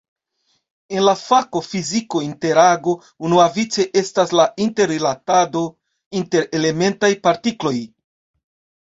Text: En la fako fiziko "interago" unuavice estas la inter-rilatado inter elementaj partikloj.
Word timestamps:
En 0.93 1.01
la 1.07 1.11
fako 1.17 1.59
fiziko 1.65 2.21
"interago" 2.27 2.95
unuavice 3.29 3.85
estas 4.01 4.33
la 4.39 4.47
inter-rilatado 4.65 5.63
inter 6.21 6.49
elementaj 6.61 7.11
partikloj. 7.29 7.75